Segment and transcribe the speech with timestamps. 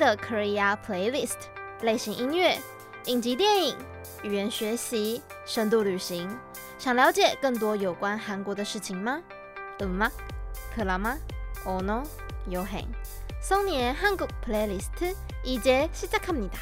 [0.00, 1.36] 的 Korea Playlist
[1.82, 2.58] 类型音乐、
[3.04, 3.76] 影集电影、
[4.22, 6.28] 语言学习、深度旅行，
[6.78, 9.22] 想了解更多有关韩国的事情吗？
[9.78, 10.10] 嗯吗？
[10.74, 11.16] 可拉吗？
[11.64, 12.02] 哦 no，
[12.48, 12.82] 有很。
[13.42, 15.14] Sunny의 한국 Playlist
[15.44, 16.58] 이제 시작합니다.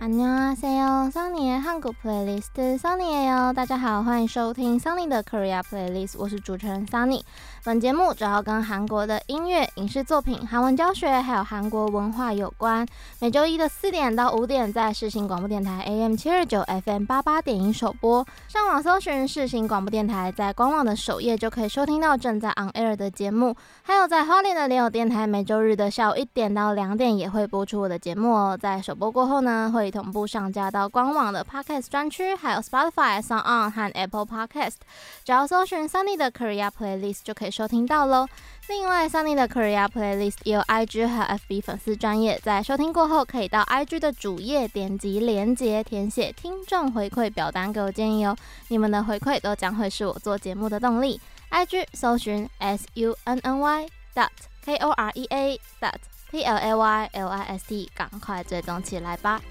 [0.00, 3.54] 안녕하세요, Sunny의 한국 Playlist Sunny예요.
[3.54, 7.22] 大家好，欢迎收听 Sunny 的 Korea Playlist，我是主持人 Sunny。
[7.65, 12.87] 本节目主要跟韩国的音乐、影视作品、韩文教学，还有韩国文化有关。
[13.19, 18.25] 每周一的四点到五点，在世新广播电台 AM 七二九 FM 八八点一首播。
[18.47, 23.53] 上网搜寻世新广播电台，在官网的首页就可以收听到正在 on air 的节目。
[23.83, 28.57] 还有在花莲的联友电台，每周日的下午一点到两点也会播出我的节目哦。
[28.59, 34.75] 在首播过后呢，会同步上架到官网的 Podcast 专区，还有 Spotify、SoundOn 和 Apple Podcast。
[35.25, 37.48] 只要搜寻 Sunny 的 Korea Playlist 就可以。
[37.49, 38.27] 收听到喽。
[38.67, 48.37] 另外，Sunny 的 Korea Playlist 也有 IG 和 FB 粉丝专业，在收听过后，可以到 IG 的主页点击连接，填写听众回馈表单给我建议哦。
[48.67, 51.19] 你们的回馈都将会是我做节目的动力。
[51.49, 54.29] IG 搜寻 S U N N Y dot
[54.63, 55.95] K O R E A dot
[56.29, 59.41] P L A Y L I S T，赶快追踪起来吧。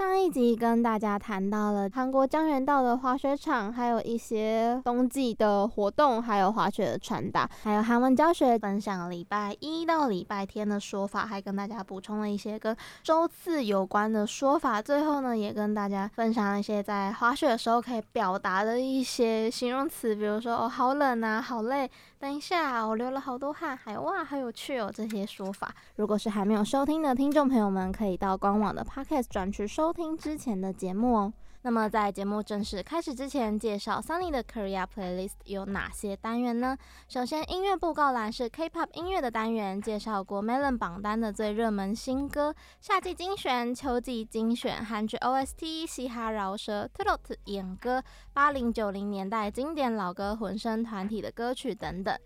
[0.00, 14.80] 上一集跟大家谈到了韩国江原道的滑雪场，还有一些冬季的活动，还有滑雪的穿搭，还有韩文教学，分享礼拜一到礼拜天的说法，还跟大家补充了一些跟周次有关的说法。
[14.80, 21.90] 最后呢，也跟大家分享了一些在滑雪的时候可以表达的一些形容词，比如说哦，好冷啊，好累。
[22.18, 24.90] 等一下，我流了好多汗，还有哇，好有趣哦！
[24.94, 31.32] 这些说法，如果是还没有收听的听众朋友们，可以到官网的 Podcast 转去收收听之前的节目哦。
[31.62, 36.78] 那么在节目正式开始之前，介绍 Sunny 的 Korea Playlist 有哪些单元呢？
[37.08, 48.00] 首先，音乐布告栏是 K-pop 音乐的单元，介绍过 Melon 榜单的最热门新歌，夏季精选、秋季精选、韩剧 OST、嘻哈饶舌、Trot 演歌、
[48.32, 52.16] 八零九零年代经典老歌混声团体的歌曲等等。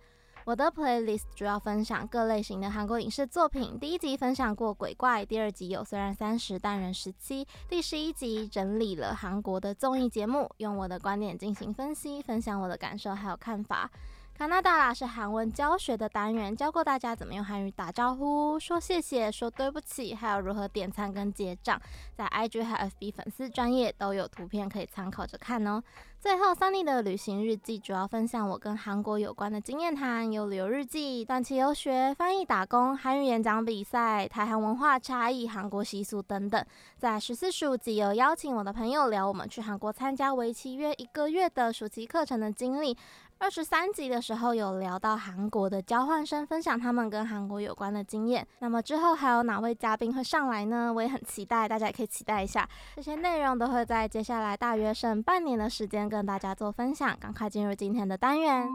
[0.47, 3.78] 我的 playlist 主要分享各类型的韩国影视作品。
[3.78, 13.91] 第一集分享过鬼怪，第二集有虽然三十但人十七，第十一集整理了韩国的综艺节目，用我的观点进行分析，分享我的感受还有看法。
[14.37, 21.81] 卡纳达拉是韩文教学的单元，教过大家怎么用韩语打招呼、说谢谢、说对不起，还有如何点餐跟结账。
[22.17, 25.81] 在 IG 和 FB 粉丝专页都有图片可以参考着看哦。
[26.21, 36.65] 最后，Sunny 的旅行日记主要分享我跟韩国有关的经验谈，有旅游日记、短期游学、翻译打工、韩语演讲比赛、台韩文化差异、韩国习俗等等。
[36.97, 42.97] 在十四、十五集有邀请我的朋友聊我们去韩国参加为期约一个月的暑期课程的经历。
[43.44, 48.49] 二十三集的时候有聊到韩国的交换生，分享他们跟韩国有关的经验。
[48.60, 50.91] 那么之后还有哪位嘉宾会上来呢？
[50.91, 52.66] 我也很期待，大家也可以期待一下。
[52.97, 57.15] 这些内容都会在接下来大约剩半年的时间跟大家做分享。
[57.21, 58.66] 赶快进入今天的单元，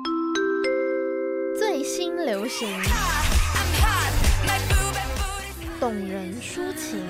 [1.57, 2.69] 最新流行，
[5.79, 7.03] 动人抒情，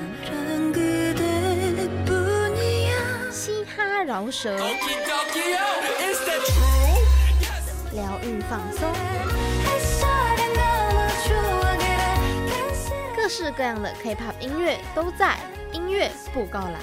[3.30, 4.58] 嘻哈饶舌。
[7.94, 8.88] 疗愈放松，
[13.16, 15.40] 各式各样的 K-pop 音乐都在
[15.74, 16.76] 音乐布告栏。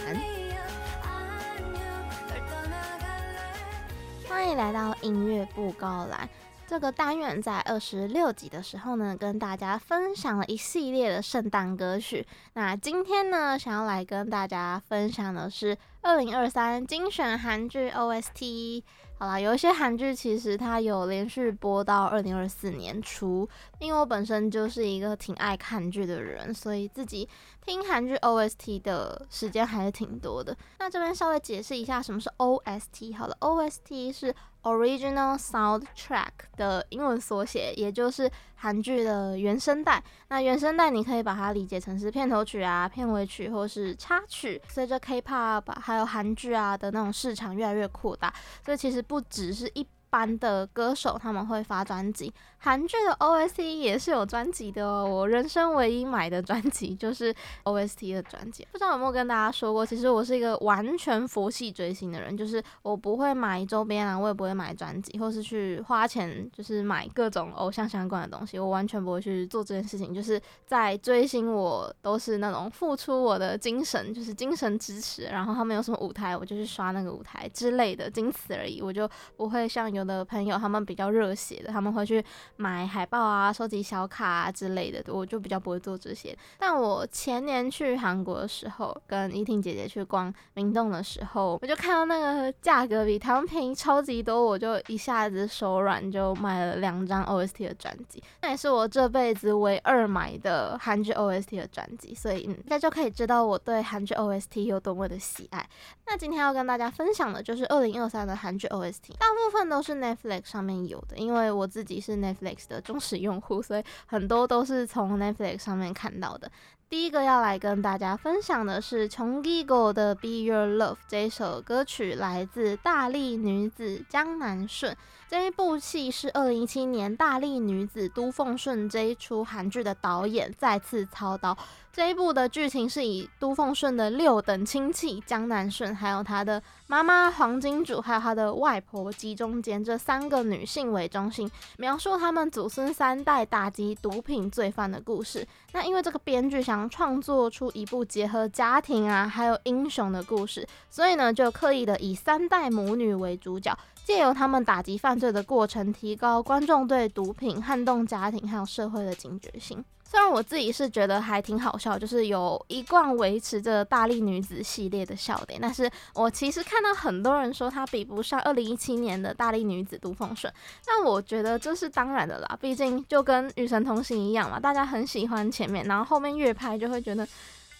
[4.28, 6.28] 欢迎来到音乐布告栏。
[6.66, 12.26] 这个单元在二十六集的时候呢，跟大家分享了一系列的圣诞歌曲。
[12.54, 18.82] 那今天呢，想要来跟大家分享的是二零二三精选韩剧 OST。
[19.18, 23.48] 好啦，有一些韩剧其实它有连续播到二零二四年初，
[23.78, 27.26] 因为我本身就是一个挺爱看剧的人，所以自己
[27.64, 30.54] 听韩剧 OST 的时间还是挺多的。
[30.78, 33.16] 那这边稍微解释一下什么是 OST。
[33.16, 34.34] 好了，OST 是
[34.66, 40.02] Original Soundtrack 的英文缩写，也就是韩剧的原声带。
[40.28, 44.60] 那原声带你可以把它理解成是片头曲啊、片尾曲或是插曲。
[44.68, 48.34] 随着 K-pop 还有韩剧啊的那种市场越来越扩大，
[48.64, 52.32] 所以其实不只是一般的歌手他们会发专辑。
[52.66, 57.32] 韩剧的 OST 也是有专辑的哦，我人生唯一买的专辑 就是
[57.62, 58.66] OST 的专辑。
[58.72, 70.12] 不知道有没有跟大家说过，其实我是一个完全佛系追星的人，就是我不会买周边啊，我也不会买专辑，或是去花钱就是买各种偶像相关的东西，我完全不会去做这件事情。
[70.12, 78.82] 就是在追星，我都是那种付出我的精神，就是精神支持，然后他们有什么舞台，我就去刷那个舞台之类的，仅此而已。
[78.82, 82.24] 我就不会像有的朋友他们比较热血的，他们会去。
[82.56, 86.36] 买海报啊，收集小卡啊之类的，我就比较不会做这些。
[86.58, 98.22] 但我前年去韩国的时候，跟依婷姐姐去逛明洞的时候，我就看到那个价格比台湾便宜超级多，我就一下子手软，就买了两张 OST 的专辑。
[98.40, 105.68] 那也是我这辈子唯二买的韩剧 OST 的专辑，所以，大家就可以知道我对韩剧 OST 有多么的喜爱。
[106.06, 112.45] 那今天要跟大家分享的就是二零二三的韩剧 OST，大部分都是 Netflix 上面有的，因为我自己是 Netflix。
[112.68, 116.50] 的忠实用户，所以很多都是从 Netflix 上面看到的。
[116.88, 124.96] 第一个要来跟大家分享的是琼基狗的《Be Your Love》这首歌曲，来自大力女子江南顺。
[125.28, 131.56] 这一部戏是二零一七年大力女子都奉顺这一出韩剧的导演再次操刀。
[131.92, 145.44] 这一部的剧情是以都奉顺的六等亲戚江南顺，还有他的妈妈黄金主，还有他的外婆集中间这三个女性为中心，描述他们祖孙三代打击毒品罪犯的故事。
[145.72, 153.76] 那因为这个编剧想创作出一部结合家庭啊，还有英雄的故事，所以呢，就刻意的以三代母女为主角，
[154.06, 159.84] 借由他们打击犯罪的过程，提高观众对毒品撼动家庭还有社会的警觉性。
[160.08, 170.50] 虽然我自己是觉得还挺好笑，就是有一贯维持着大力女子系列的笑点，但是我其实看到很多人说它比不上二零一七年的大力女子杜凤顺，
[170.86, 177.26] 但我觉得这是当然的啦，毕竟就跟与神同行一样嘛，大家很喜欢前面，然后后面越拍就会觉得，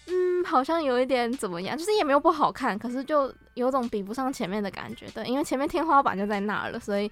[0.07, 7.11] 嗯，好像有一点怎么样，就是也没有不好看，可是就有种比不上前面的感觉，对，因为前面天花板就在那儿了，所以。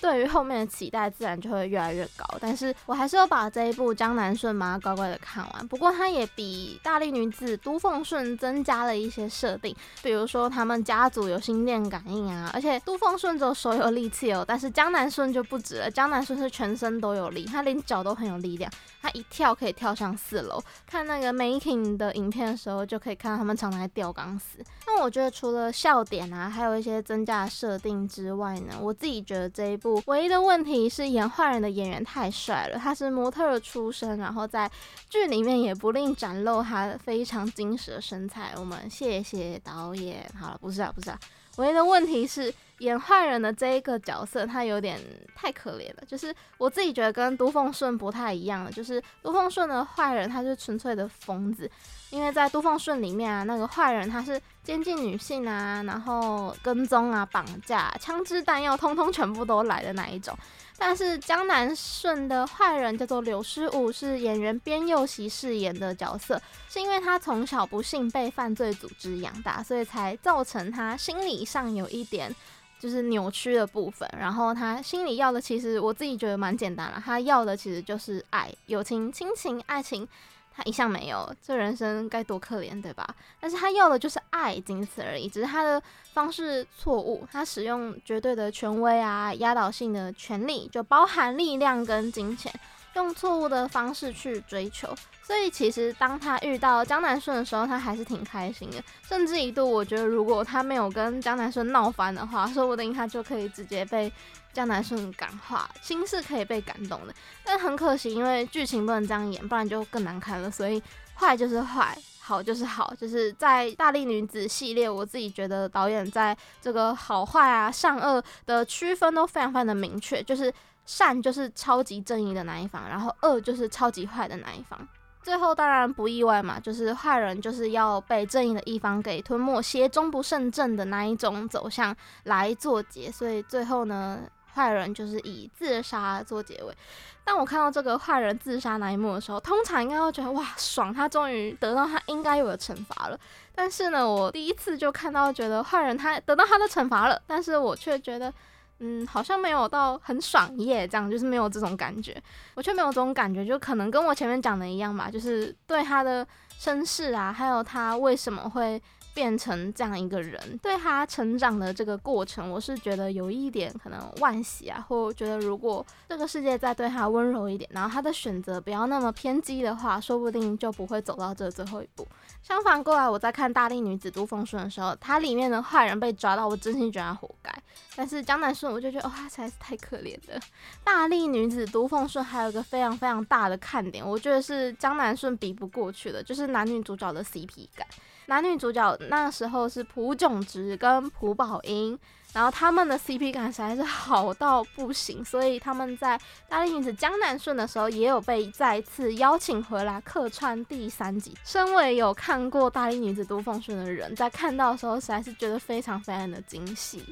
[0.00, 5.66] 对于后面的期待自然就会越来越高，但是我还是要把这一部江南顺把它乖乖的看完。
[5.68, 18.70] 不过它也比大力女子都奉顺增加了一些设定，比如说他们家族有心电感应啊，而且都奉顺只有手有力气哦，但是江南顺就不止了，江南顺是全身都有力，他连脚都很有力量，
[19.00, 20.62] 他一跳可以跳上四楼。
[20.86, 24.58] 看那个 making 的影片的时候，就可以看到他们常常在吊钢丝。
[24.86, 29.85] 那我觉得除了笑点啊，还有一些增加设定之外呢，我自己觉得这一部。
[30.06, 34.70] 唯一的问题是演坏人的演员太帅了，他是模特出身，然后在
[35.08, 38.52] 剧里面也不吝展露他非常精实的身材。
[38.56, 40.28] 我们谢谢导演。
[40.38, 41.18] 好了，不是啊，不是啊，
[41.56, 45.00] 唯一的问题是演坏人的这一个角色他有点
[45.34, 51.70] 太可怜了，就是我自己觉得跟都奉顺不太一样了，就是都奉顺的坏人他是纯粹的疯子。
[52.16, 60.34] 因为在都奉顺里面啊，那个坏人他是监禁女性啊，然后跟踪啊、绑架、枪支弹药，通通全部都来的那一种。
[60.78, 66.40] 但是江南顺的坏人叫做柳诗武，是演员边佑锡饰演的角色，
[66.70, 72.34] 是因为他从小不幸被犯罪组织养大，所以才造成他心理上有一点
[72.80, 74.08] 就是扭曲的部分。
[74.18, 80.08] 然后他心里要的，其实我自己觉得蛮简单了，他要的其实就是爱、友情、亲情、爱情。
[80.56, 83.06] 他一向没有，这人生该多可怜，对吧？
[83.38, 85.28] 但是他要的就是爱，仅此而已。
[85.28, 85.82] 只是他的
[86.14, 92.50] 方式错误，他使用绝对的权威啊，压倒性的权力，就包含力量跟金钱，
[92.94, 94.88] 用错误的方式去追求。
[95.22, 98.82] 所以其实当他遇到江南顺的时候，他还是挺开心的。
[99.02, 104.10] 甚至一度，我觉得如果他没有跟江南顺闹翻的话，说不定他就可以直接被。
[104.56, 110.50] 江南顺感化，心是可以被感动的，但很可惜，因为剧情不能这样演，不然就更难看了。
[110.50, 110.82] 所以
[111.14, 120.50] 坏就是坏，好就是好，就是在大力女子系列，我自己觉得导演在这个好坏啊、善恶的区分都非常非常的明确，就是
[120.86, 124.88] 善就是超级正义的那一方，然后恶就是超级坏的那一方。
[125.22, 131.94] 最后当然不意外嘛，就是坏人就是要被正义的一方给吞没，邪终不胜正的那一种走向
[132.24, 134.20] 来做结，所以最后呢。
[134.56, 136.74] 坏人就是以自杀做结尾。
[137.22, 143.18] 当我看到这个坏人自杀那一幕的时候，通常应该会觉得哇爽，他终于得到他应该有的惩罚了。
[143.54, 148.32] 但是呢，我第一次就看到觉得坏人他得到他的惩罚了，但是我却觉得
[148.78, 152.16] 嗯，好像没有到很爽耶，这样就是没有这种感觉。
[152.54, 156.26] 我却没有这种感觉，就可能跟我前面讲的一样吧，就是对他的
[156.58, 158.80] 身世啊，还有他为什么会。
[159.16, 172.06] 变成这样一个人，对他成长的这个过程，我是觉得有一点可能惋惜啊，或觉得如果这个世界再对他温柔一点，然后他的选择不要那么偏激的话，说不定就不会走到这最后一步。
[172.42, 177.50] 相反过来，我在看《大力女子都奉顺》的时候，他里面的坏人被抓到，我真心觉得他活该。
[177.96, 180.38] 但是江南顺，我就觉得哦，他实在是太可怜了。
[180.84, 187.86] 《大力女子都奉顺》还有一个非常非常大的看点，我觉得是江南顺比不过去的，就是男女主角的 CP 感。
[188.26, 191.98] 男女主角那时候是朴炯植跟朴宝英，
[192.32, 196.18] 然后他们的 CP 感实在是好到不行，所以他们在
[196.48, 201.34] 《大力女子江南顺》的时候也有被再次邀请回来客串第三集。
[201.44, 207.02] 身为有看过《大力女子都奉顺》的人，在看到的时候实在是觉得非常非常的惊喜。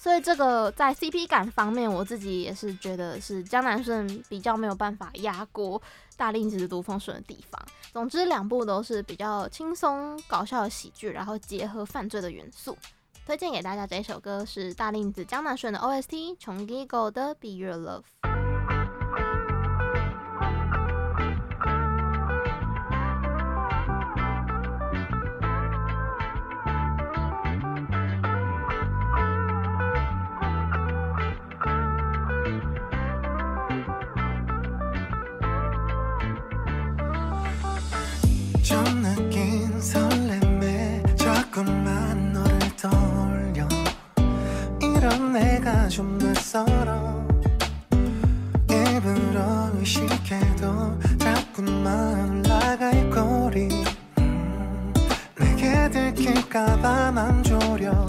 [0.00, 5.82] 所以这个在 CP 感方面，我自己也是觉得是江南顺比较没有办法压过
[6.18, 7.58] 大令子的读风顺的地方。
[7.90, 12.76] 总之两部都是比较轻松搞笑的喜剧然后结合犯罪的元素。
[13.24, 18.02] 推荐给大家这一首歌是大令子江南顺的 ost 穷奇狗的 be your love
[45.98, 47.26] 좀내 사람
[48.70, 53.68] 입으로 의식해도 자꾸만 올라갈 거리.
[54.20, 54.94] 음,
[55.36, 58.06] 내게 들킬까봐 난 조려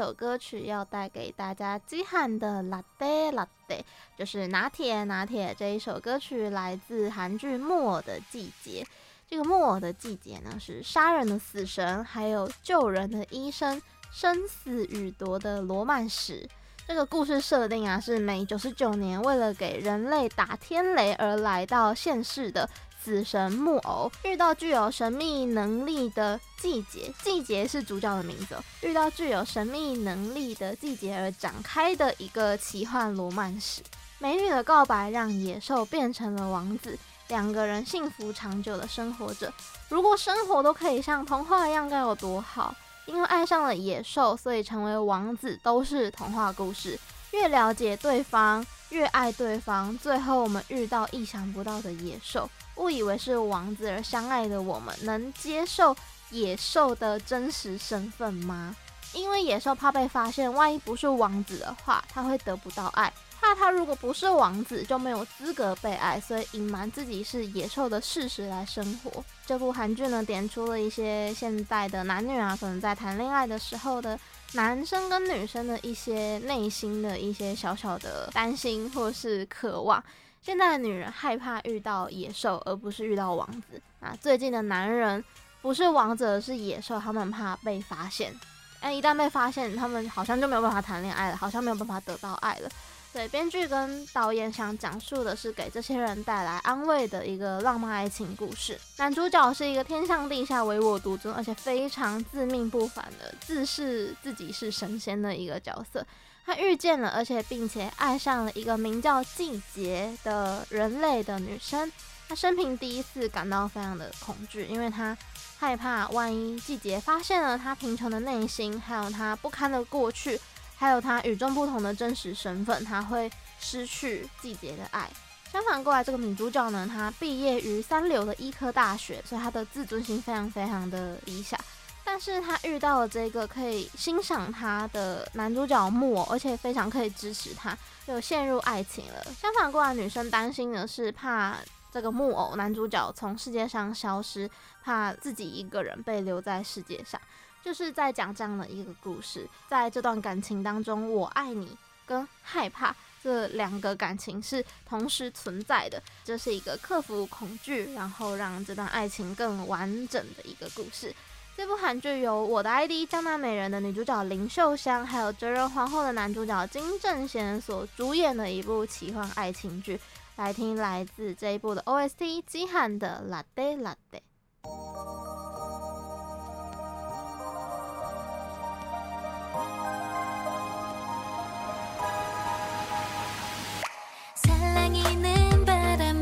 [0.00, 3.82] 首歌曲要带给大家极寒的 Latte Latte，
[4.16, 5.54] 就是拿铁拿铁。
[5.58, 8.82] 这一首歌曲来自韩剧《木偶的季节》。
[9.28, 16.48] 这个木偶的季节呢，是杀人的死神，还有救人的医生，生死与夺的罗曼史。
[16.88, 22.66] 这个故事设定啊，是每九十九年为了给人类打天雷而来到现世的。
[23.02, 28.56] 死神木偶遇到具有神秘能力的季节，季节是主角的名字。
[28.82, 33.82] 遇到具有神秘能力的季节而展开的一个奇幻罗曼史。
[34.18, 39.50] 美女的告白让野兽变成了王子，两个人幸福长久的生活着。
[39.88, 42.74] 如果生活都可以像童话一样，该有多好！
[43.06, 46.98] 因为爱上了野兽，所以成为王子都是童话故事。
[47.32, 55.96] 越了解对方，越爱对方，最后我们遇到意想不到的野兽，误以为是王子而相爱的我们，能接受
[56.30, 58.74] 野兽的真实身份吗？
[59.12, 63.12] 因为野兽怕被发现，万一不是王子的话，他会得不到爱。
[63.40, 69.24] 怕他如果不是王子，就没有资格被爱，所以隐瞒自己是野兽的事实来生活。
[69.46, 74.18] 这部韩剧呢，点出了一些现在的男女啊，可能在谈恋爱的时候的。
[74.52, 80.02] 男生跟女生的一些内心的一些小小的担心或是渴望，
[80.42, 84.16] 现在的女人害怕遇到野兽，而不是遇到王子啊。
[84.20, 85.24] 最近的男人
[85.62, 88.34] 不是王子，是野兽，他们怕被发现，
[88.80, 92.68] 哎，一旦被发现，他们好像就没有办法谈恋爱了，好像没有办法得到爱了。
[93.12, 98.78] 对，编剧跟导演想讲述的是给这些人带来安慰的一个浪漫爱情故事。
[98.98, 106.06] 男主角是一个天上地下唯我独尊，而且非常自命不凡的，自视自己是神仙的一个角色。
[106.46, 111.90] 他遇见了，而且并且爱上了一个名叫季节的人类的女生。
[112.28, 115.18] 他生平第一次感到非常的恐惧，因为他
[115.58, 120.40] 害怕万一季节发现了他贫穷的内心，还有他不堪的过去。
[120.80, 125.10] 还有他与众不同的真实身份，他会失去季节的爱。
[125.52, 131.58] 相反过来，这个女主角呢，她毕业于三流的医科大学，所以她的自尊心非常非常的低下。
[132.02, 139.22] 但是她遇到了这个可以欣赏她的男主角木偶，而且非常可以支持她，就陷入爱情了。
[139.38, 141.58] 相反过来，女生担心的是怕
[141.92, 144.50] 这个木偶男主角从世界上消失，
[144.82, 147.20] 怕自己一个人被留在世界上。
[147.62, 151.76] 就是在讲这样的一个故事，在这段感情当中，我爱你
[152.06, 156.02] 跟害怕这两个感情是同时存在的。
[156.24, 161.14] 这是一个克服恐惧，然后让这段爱情更完整的一个故事。
[161.56, 170.00] 这部韩剧由我的 ID 江南美人的女主角林秀香，还有哲仁皇后的男主角金正贤所主演的一部奇幻爱情剧。
[170.36, 174.22] 来听来自这一部的 OST 基汉的 Latte Latte。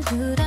[0.09, 0.38] good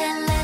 [0.00, 0.39] can let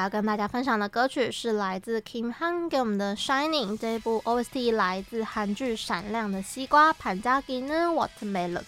[0.00, 8.62] 要跟大家分享的歌曲是来自 Kim Han 给我们的《Shining》这一部 OST，来自韩剧《闪亮的西瓜》潘家给呢 Watermelon。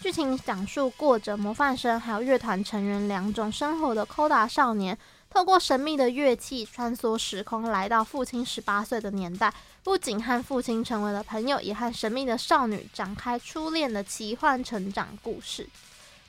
[0.00, 4.96] 剧情讲述过着模范生还有乐团成员两种生活的 Koda 少年，
[5.28, 9.52] 透过神秘的乐器穿梭时空，来到父亲十八岁的年代，
[9.84, 15.68] 不仅和父亲成为了朋友，也和神秘的少女展开初恋的奇幻成长故事。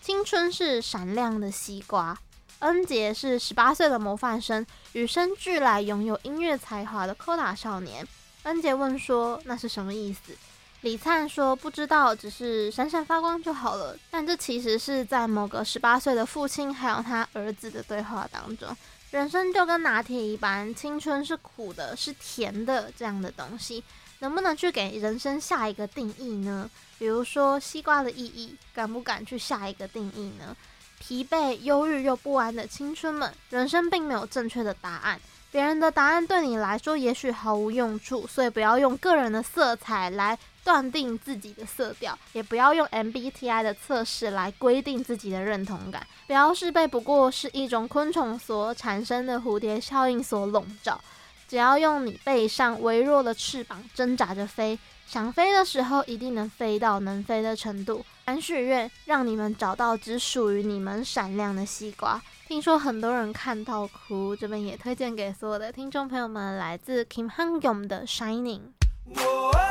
[0.01, 2.17] 青春是闪亮的西瓜，
[2.59, 8.05] 恩杰是十八岁的模范生，与生俱来拥有音乐才华的科达少年。
[8.43, 10.35] 恩杰问说：“那是什么意思？”
[10.81, 18.75] 李灿说：“不知道，只是闪闪发光就好了。”但这其实是在某个十八岁的父亲还有他儿子的对话当中。
[19.11, 23.81] 人生就跟拿铁一般，青春是苦的，是甜的，这样的东西，
[24.19, 26.69] 能不能去给人生下一个定义呢？
[26.97, 30.55] 比如说西瓜的意义，敢不敢去下一个定义呢？
[30.99, 35.19] 疲惫、忧郁又不安的青春们，人生并没有正确的答案。
[35.51, 46.05] 别人的答案对你来说也许毫无用处，所以不要用个人的色彩来断定自己的色调，也不要用 MBTI 的测试来规定自己的认同感。
[46.27, 51.01] 不要是被不过是一种昆虫所产生的蝴蝶效应所笼罩。
[51.47, 54.77] 只要用你背上微弱的翅膀挣扎着飞，
[55.09, 58.05] 想飞的时候一定能飞到能飞的程度。
[58.25, 62.21] 敢许愿，让你们找到只属于你们闪亮的西瓜。
[62.47, 69.68] 听说很多人看到哭，这边也推荐给所有的听众朋友们，来自 Kim Hyun g o n g 的 Shining。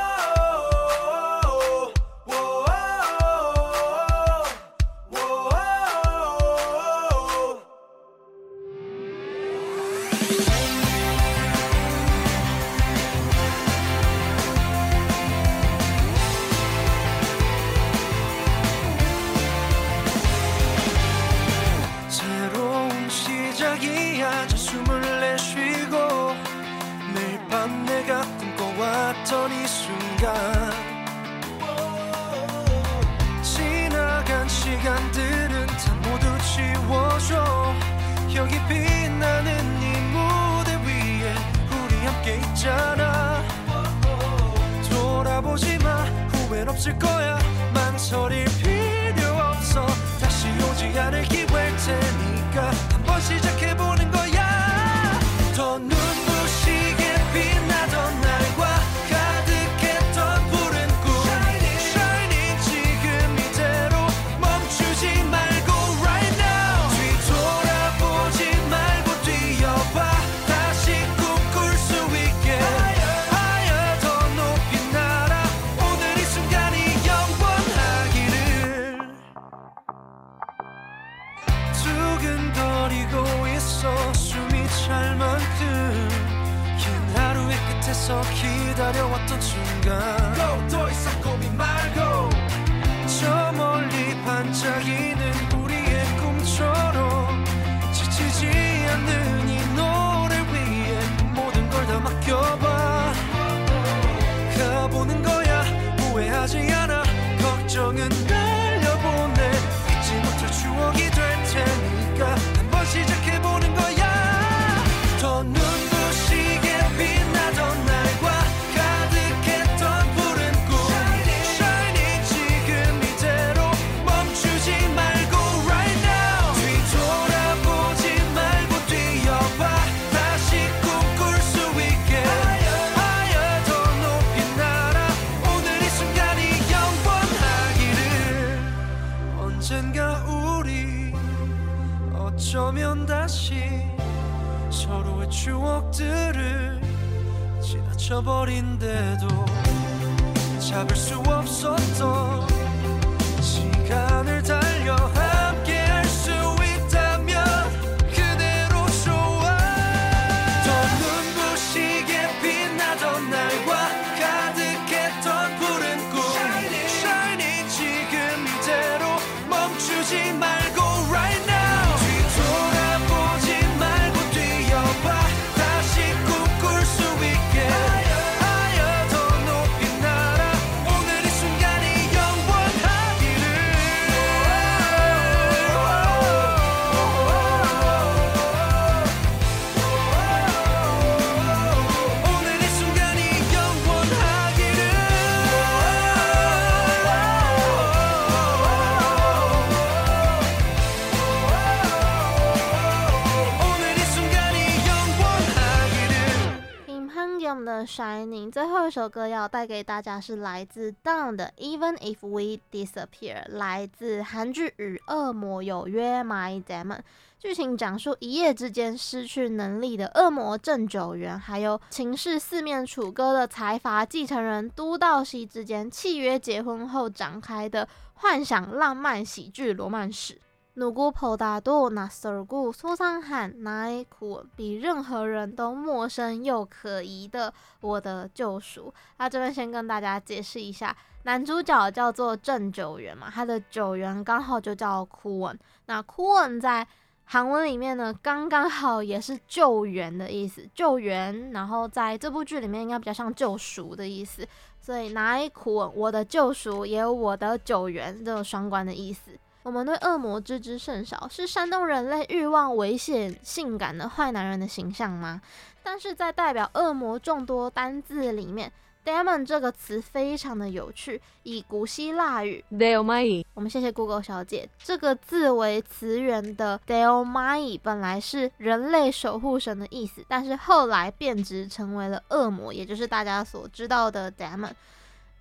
[208.89, 217.01] 后一首歌要带给大家是来自 Dawn 的 Even If We Disappear，来自韩剧《与恶魔有约》My Demon。
[217.37, 230.41] 剧情讲述一夜之间失去能力的恶魔郑九元，还有情势四面楚歌的财阀继承人都道熙之间契约结婚后展开的幻想浪漫喜剧罗曼史。
[230.79, 238.91] 努古普达多纳瑟尔古苏桑罕奈库比任何人都陌生又可疑的我的救赎。
[239.17, 245.59] 那这边先跟大家解释一下，男主角叫做郑九元嘛，他的九元刚好就叫库恩。
[245.87, 246.87] 那库恩在
[247.25, 251.51] 韩文里面呢，刚刚好也是救援的意思，救援。
[251.51, 254.47] 然后在这部剧里面，应该比较像救赎的意思，
[254.79, 259.31] 所以哪一苦，我的救赎也有我的救援这种双关的意思。
[259.63, 265.41] 我们对恶魔知之甚少，是煽动人类欲望、危险、性感的坏男人的形象吗？
[265.83, 268.71] 但是在代表恶魔众多单字里面。
[269.05, 284.73] Demon 这个词非常的有趣，以古希腊语 Deomai，我们谢谢 Google 小姐，这个字为词源的 Deomai 本来是人类守护神的意思，但是后来变质成为了恶魔，也就是大家所知道的 Demon，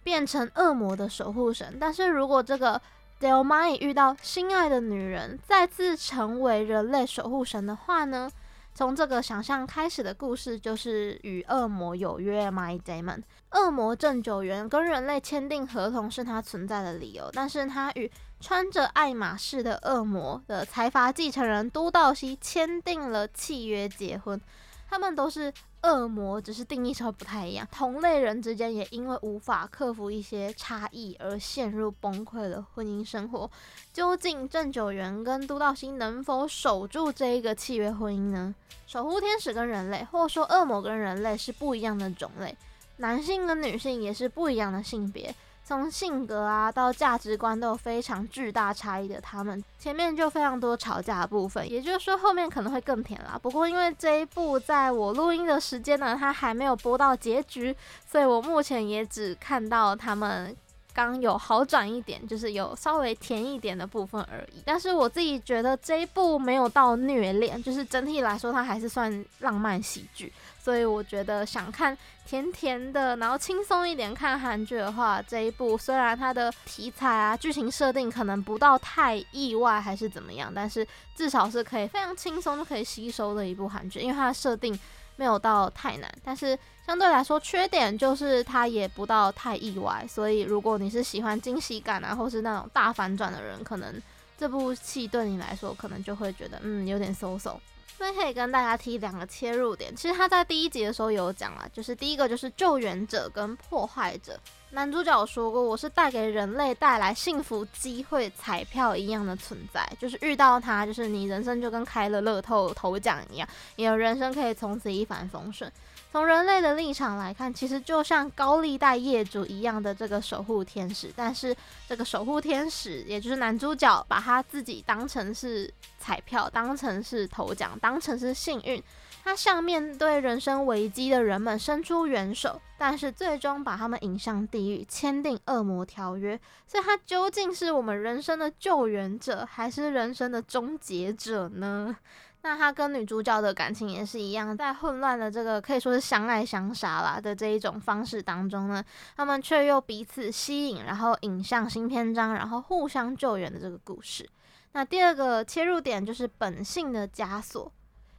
[0.02, 1.76] 变成恶魔的守护神。
[1.78, 2.80] 但是如果这个
[3.20, 8.30] Deomai 遇到心爱的女人，再次成为人类守护神的话呢？
[8.74, 12.48] 从这个想象开始的故事，就是与恶魔有约。
[12.48, 24.40] My Demon，恶魔郑九元跟人类签订合同是他存在的理由，但是他与穿着爱马仕的恶魔的财阀继承人都道熙签订了契约结婚。
[24.88, 27.68] 他们都是恶魔，只是定义稍微不太一样。
[27.70, 33.50] 同类人之间也因为无法克服一些差异而陷入崩溃的婚姻生活。
[33.92, 38.54] 究竟郑九元跟都道熙能否守住这一个契约婚姻呢？
[38.86, 42.56] 守护天使跟人类，或者说恶魔跟人类是不一样的种类，
[42.96, 45.34] 男性跟女性也是不一样的性别。
[45.68, 53.38] 从性格啊到价值观都有非常巨大差异的他们，前面就非常多吵架的部分，也就是说后面可能会更甜啦。
[53.38, 57.76] 不过因为这一部在我录音的时间呢，它还没有播到结局，
[58.10, 60.56] 所以我目前也只看到他们
[60.98, 64.60] 刚有好转一点，就是有稍微甜一点的部分而已。
[64.64, 70.32] 但是我自己觉得这一部没有到虐恋，就是整体来说它还是算浪漫喜剧。
[70.58, 80.84] 所以我觉得想看甜甜的，然后轻松一点看韩剧的话，这一部虽然它的题材啊、剧情设定可能不到太意外还是怎么样，但是
[81.14, 84.76] 至少是可以非常轻松就可以吸收的一部韩剧，因为它的设定
[85.18, 90.06] 没有到太难，但是相对来说缺点就是它也不到太意外。
[90.08, 94.00] 所以如果你是喜欢惊喜感啊，或是那种大反转的人，可能
[94.38, 97.58] 这部戏对你来说可能就会觉得嗯有点 so so。
[97.96, 104.38] 所以可以跟大家提两个切入点，其实他在第一集的时候有讲啊，就是第一个就是救援者跟破坏者。
[104.70, 115.72] 男主角说过，我是带给人类带来幸福机会彩票一样的存在，就是遇到他，就是你人生就跟开了乐透头奖一样，你的人生可以从此一帆风顺。
[116.12, 121.56] 从人类的立场来看，其实就像高利贷业主一样的这个守护天使，但是
[121.88, 128.82] 这个守护天使，也就是男主角，把他自己当成是彩票，当成是头奖，当成是幸运，
[129.24, 136.38] 他向面对人生危机的人们伸出援手，但是最终把他们引向地狱，签订恶魔条约。
[136.66, 141.94] 所以，他究竟是我们人生的救援者，还是人生的终结者呢？
[142.42, 148.82] 那他跟女主角的感情也是一样，在混乱的这个可以说是相爱相杀啦的这一种方式当中呢，
[149.16, 154.26] 他们却又彼此吸引，然后引向新篇章，然后互相救援的这个故事。
[154.72, 157.70] 那第二个切入点就是本性的枷锁。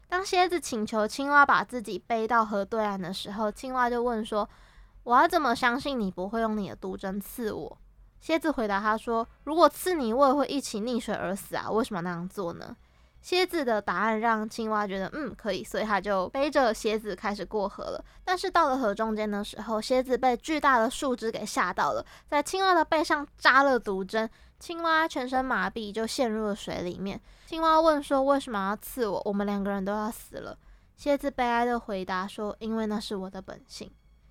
[0.10, 4.50] 当蝎子请求青蛙把自己背到河对岸的时候，青蛙就问说
[5.04, 7.78] ：“我要怎么相信你不会用你的毒针刺我？”
[8.20, 11.70] 蝎子回答他说：“如果刺你，我也会一起溺水而死啊！
[11.70, 12.76] 为什么那样做呢？”
[13.22, 18.04] 蝎子的答案让青蛙觉得嗯可以，所以他就背着蝎子开始过河了。
[18.24, 27.20] 但是到了河中间的时候，蝎子被巨大的树枝给吓到了，在青蛙的背上扎了毒针，青蛙全身麻痹，就陷入了水里面。
[27.46, 29.22] 青蛙问说：“为什么要刺我？
[29.26, 30.58] 我们两个人都要死了。”
[30.98, 33.90] 蝎子悲哀的回答说：“因为那是我的本性。”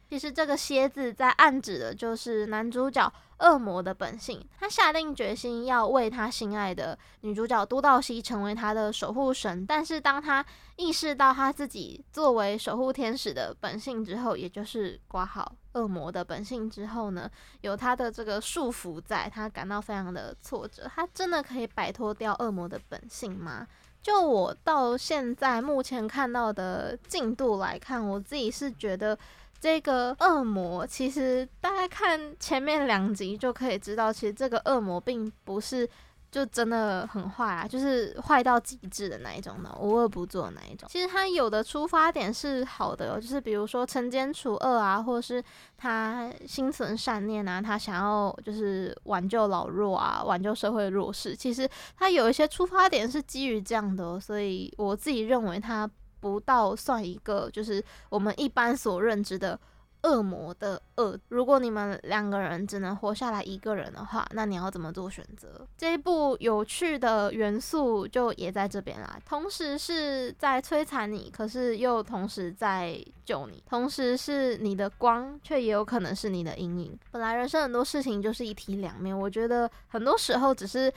[0.09, 4.43] 其实这个蝎子在暗指的就是男主角恶魔的本性。
[4.59, 10.45] 他下定决心要为他心爱的女主角都道熙成为他的守护神，但是当他
[10.77, 20.91] 意识到他自己作为守护天使的本性之后，也就是挂号恶魔的本性之后呢，有他的这个束缚在，他感到非常的挫折。
[20.95, 23.67] 他真的可以摆脱掉恶魔的本性吗？
[24.01, 29.19] 就我到现在目前看到的进度来看，我自己是觉得。
[29.61, 35.89] 这个恶魔其实大家看前面两集就可以知道，其实这个恶魔并不是
[36.31, 40.89] 就真的很坏啊，就是坏到极致的那一种的，无恶不作那一种。
[40.89, 45.43] 其实他有的出发点是好的，就是比如说惩奸除恶啊，或者是
[45.77, 51.35] 他心存善念啊，他想要就是挽救老弱啊，挽救社会弱势。
[51.35, 55.91] 其实他有一些出发点是基于这样的，所以我自己认为他。
[56.21, 59.59] 不到算一个，就是我们一般所认知的
[60.03, 61.19] 恶魔的恶。
[61.29, 65.67] 如果你们两个人只能活下来一个人的话，那你要怎么做选择？
[65.77, 76.99] 这一部有趣的元素就也在这边啦，同时是在摧残你，可是又同时在救你，同时是你的光，却也有可能是你的阴影。
[77.11, 80.93] 本来人生很多事情就是一体两面，我觉得很多时候只是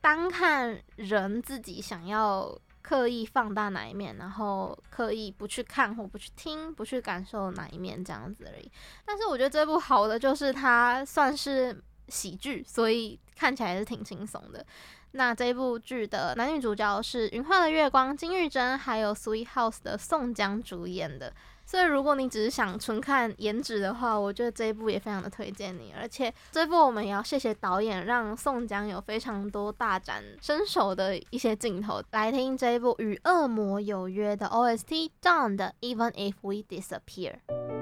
[0.00, 2.58] 单看人自己想要。
[2.88, 8.72] 刻意放大哪一面，然后刻意不去看或不去听、不去感受哪一面这样子而已。
[9.04, 14.64] 但是我觉得这部好的就是它算是喜剧，所以看起来是挺轻松的。
[15.10, 21.34] 那这部剧的男女主角是《云画的月光》金玉珍，还有《Sweet House》的宋江主演的。
[21.70, 25.92] 所以，如果你只是想纯看颜值的话，我觉得这一部也非常的推荐你。
[25.94, 32.02] 而且，这一部我们也要谢谢导演，让宋江有非常多大展身手的一些镜头。
[32.12, 37.77] 来听这一部《与恶魔有约》的 OST Dawn 的 Even If We Disappear。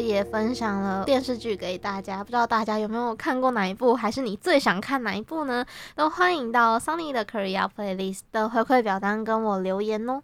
[0.00, 5.64] 也分享了电视剧给大家，不知道大家有没有看过哪一部，还是你最想看哪一部呢？
[5.94, 10.22] 都欢迎到 Sunny 的 Korea Playlist 的回馈表单跟我留言哦。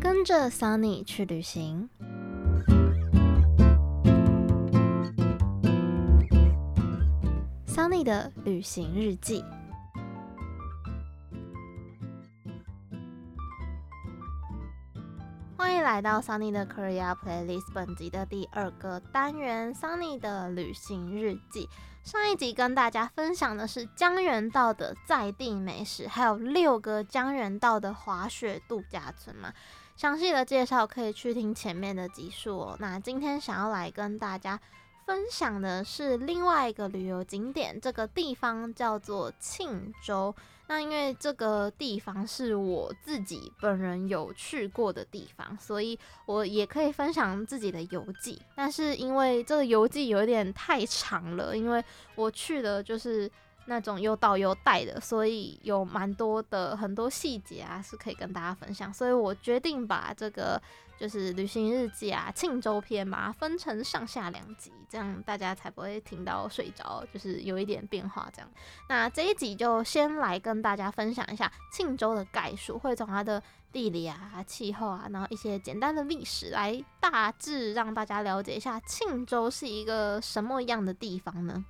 [0.00, 1.88] 跟着 Sunny 去旅行。
[7.66, 9.44] Sunny 的旅行日记。
[15.66, 21.68] 欢迎来到 Sunny 的 Korea Playlist 本集的第二个单元，Sunny 的旅行日记。
[22.04, 29.52] 上一集跟大家分享的是江原道的在地美食，还有六个江原道的滑雪度假村嘛。
[29.96, 32.76] 详细的介绍可以去听前面的集数哦。
[32.78, 34.60] 那今天想要来跟大家。
[35.06, 40.34] 分享的是另外一个旅游景点，这个地方叫做庆州。
[40.66, 45.96] 那因为这个地方是我自己本人有去过的地方，所以
[46.26, 48.42] 我也可以分享自己的游记。
[48.56, 51.84] 但是因为这个游记有点太长了，因为
[52.16, 53.30] 我去的就是。
[53.68, 58.94] 那种有导游带的，所以有蛮多的很多细节啊，是可以跟大家分享。
[58.94, 60.62] 所以我决定把这个
[60.98, 68.50] 就是旅行日记啊，庆州篇嘛，分成上下两集，这样大家才不会听到睡着，就是有一点变化这样。
[68.88, 81.64] 那这一集就先来跟大家分享一下庆州的概述，会从它的地理啊、气候啊，然后一些简单的历史，来大致让大家了解一下庆州是一个什么样的地方呢？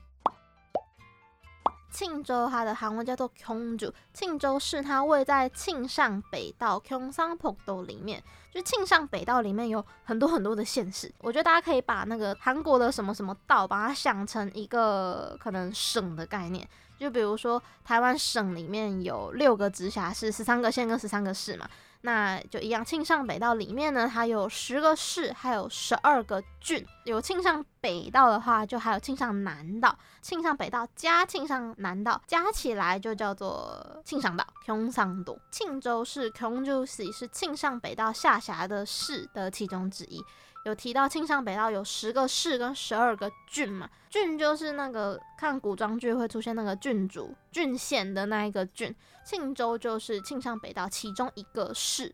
[1.91, 8.23] 庆州它的韩文叫做庆州，庆州市它位在庆尚北道庆尚北道里面，
[8.53, 11.13] 就庆尚北道里面有很多很多的县市。
[11.21, 16.69] 我觉得大家可以把那个韩国的什么什么道，把它想成一个可能省的概念。
[16.99, 21.69] 就比如说台湾省里面有六个直辖市、十三个县跟十三个市嘛，
[22.07, 26.87] 那就一样庆尚北道里面呢它有十个市还有十二个郡。
[27.03, 29.99] 有庆尚北道的话就还有庆尚南道。
[30.23, 40.25] 庆尚北道加庆尚南道加起来就叫做庆尚道 komongsongdo 庆州市 kong 是庆尚北道下辖的市的其中之一。
[40.67, 43.89] 有提到庆尚北道有十个市跟十二个郡嘛？
[44.11, 48.93] 郡就是那个看古装剧会出现那个郡主、郡县的那一个郡。
[49.25, 52.13] 庆州就是庆尚北道其中一个市。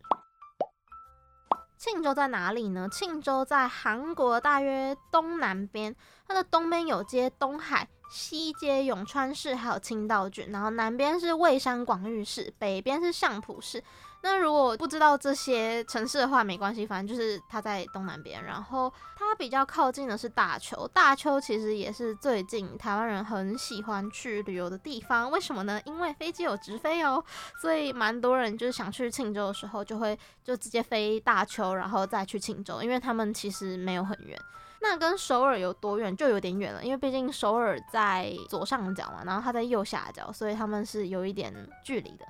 [1.78, 2.86] 庆州在哪里呢？
[2.92, 5.96] 庆州在韩国大约东南边，
[6.28, 13.82] 它的东边有接东海，西接永川市，还有清道郡，然后南边是蔚山广域市，北边是相浦市。
[14.24, 20.86] 那如果不知道这些城市的话，没关系，反正就是它在东南边，然后它比较靠近的是大邱。
[20.94, 25.80] 大邱其实也是最近台湾人很喜欢去旅游的地方，为什么呢？
[25.84, 27.22] 因为飞机有直飞哦，
[27.60, 34.40] 所以蛮多人就是想去庆州的时候，就会就直接飞大邱，然后再去庆州，因为他们其实没有很远。
[34.80, 36.16] 那跟首尔有多远？
[36.16, 41.52] 就有点远了，因为毕竟首尔在左上角嘛，然后它在右下角，所以他们是有一点
[41.84, 42.24] 距离的。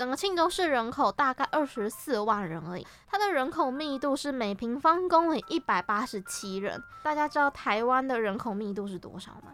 [0.00, 6.82] 整个庆州市人口大概二十四万人而已，它的人口密度是每平方公里一百八十七人。
[7.02, 9.52] 大家知道台湾的人口密度是多少吗？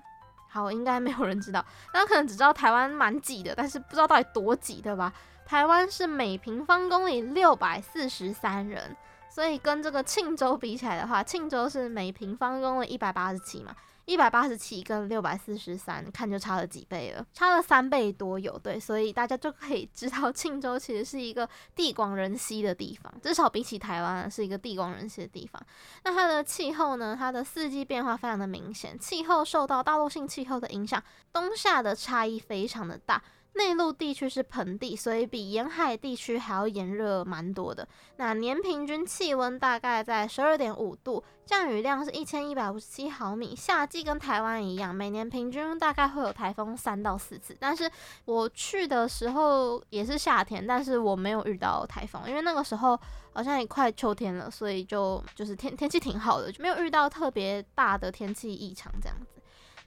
[0.49, 1.61] 好，应该没有人知道，
[1.93, 5.13] 大家可能只知道台湾蛮挤的，但是不知道到底多挤，对吧？
[5.45, 8.97] 台湾是每平方公里六百四十三人，
[9.29, 13.75] 所以跟这个庆州比起来的话，庆州是每平方公里一百八十七嘛。
[14.07, 25.61] 一百八十七跟六百四十三，看就差了几倍了，差了三倍多有，对，所以大家就可以知道庆州其实是一个地广人稀的地方，至少比起台湾是一个地广人稀的地方。
[26.05, 27.17] 那它的气候呢？
[27.19, 31.03] 它的四季变化非常的明显，气候受到大陆性气候的影响，
[31.33, 33.21] 冬夏的差异非常的大。
[33.57, 37.87] 内陆地区是盆地，所以比沿海地区还要炎热蛮多的。
[38.17, 43.57] 那年平均气温大概在十二点五度，降雨量是一千一百五十七毫米。
[43.57, 47.57] 夏季跟台湾一样，每年平均大概会有台风三到四次。
[47.59, 47.91] 但是
[48.27, 52.99] 我去的时候也是夏天，但是我没有遇到台风，因为那个时候
[53.33, 59.36] 好像也快秋天了，所以就就是天天气挺好的，就没有遇到特别大的天气异常这样子。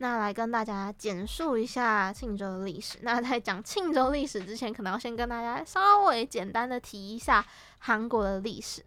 [0.02, 2.98] 那来跟大家简述一下庆州的历史。
[3.02, 7.46] 那在讲庆州历史之前，可能要先跟大家稍微简单的提一下
[7.78, 8.82] 韩国的历史。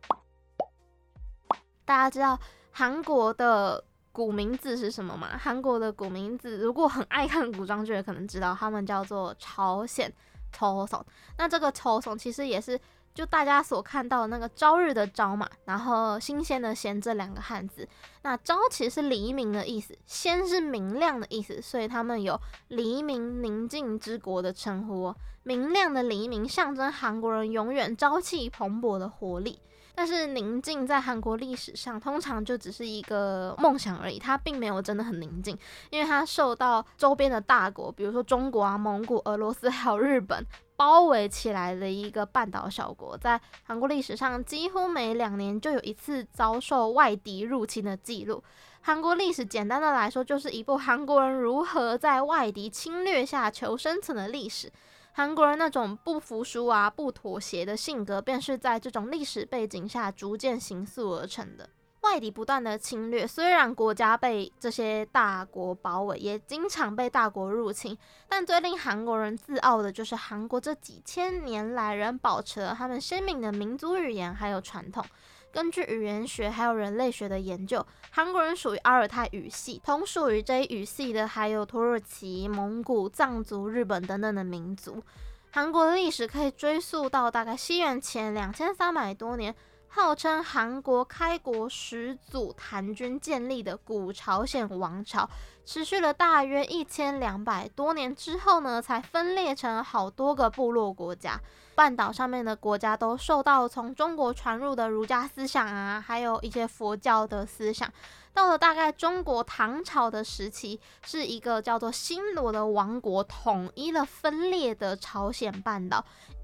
[1.85, 2.39] 大家知道
[2.71, 5.37] 韩国的古名字是什么吗？
[5.39, 10.11] 韩国的古名字，如果很爱看古装剧，可能知道他们叫做朝鲜。
[10.51, 10.99] 朝鲜。
[11.37, 12.81] 那这个朝鲜其实也是
[13.15, 17.87] 就大家所看到的那个朝日的朝嘛，然后新鲜的鲜这两个汉字，
[18.23, 25.17] 那朝其实是黎明的意思，鲜是明亮的意思，所以他们有黎明宁静之国的称呼哦。
[25.45, 29.59] 明亮的黎明象征韩国人永远朝气蓬勃的活力，
[29.95, 35.57] 但是宁静在韩国历史上通常就只是一个梦想而已，它并没有真的很宁静，
[35.91, 40.47] 因为它受到周边的大国，比如说中国啊、蒙古、俄罗斯还有日本。
[40.75, 48.43] 包围起来的一个半岛小国，在韩国历史上几乎每两年就有一次遭受外敌入侵的记录。
[48.81, 54.73] 韩国历史简单的来说，就是一部韩国人如何在外敌侵略下求生存的历史。
[55.15, 61.69] 韩国人那种不服输啊、不妥协的性格，便是在这种历史背景下逐渐形塑而成的。
[62.01, 67.97] 外敌不断的侵略，虽然国家被这些大国包围，也经常被大国入侵，
[68.29, 75.05] 但最令韩国人自傲的就是韩国这几千年来仍保持了他们鲜明的民族语言还有传统。
[75.53, 85.03] 根据语言学还有人类学的研究，韩国人属于阿尔泰语系，同属于这一语系的还有土耳其、蒙古、藏族、日本等等的民族。
[85.51, 89.55] 韩国的历史可以追溯到大概西元前两千三百多年。
[89.95, 95.29] 号称韩国开国始祖檀君建立的古朝鲜王朝，
[95.67, 101.39] 持续了大约一千两百多年之后呢，才分裂成好多个部落国家。
[101.75, 107.93] 半岛上面的国家都受到从中国传入的儒家思想啊，还有一些佛教的思想。
[108.33, 116.03] 到了大概中国唐朝的时期，是一个叫做新罗的王国统一了分裂的朝鲜半岛。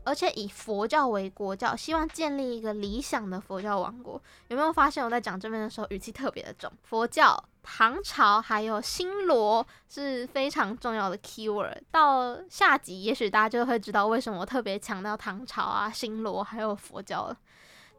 [0.09, 4.21] 而且以佛教为国教，希望建立一个理想的佛教王国。
[4.49, 6.73] 有没有发现我在讲这边的时候语气特别的重？
[6.83, 11.77] 佛教、唐朝还有新罗是非常重要的 keyword。
[11.91, 17.37] 到下集，也许大家就会知道为什么我特别强调唐朝啊、新罗还有佛教了。